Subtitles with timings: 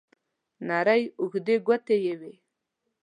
[0.67, 2.33] نرۍ اوږدې ګوتې یې وې.